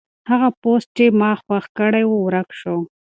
هغه 0.29 0.49
پوسټ 0.61 0.87
چې 0.97 1.05
ما 1.19 1.31
خوښ 1.43 1.65
کړی 1.77 2.03
و 2.07 2.11
ورک 2.25 2.49
شو. 2.59 2.77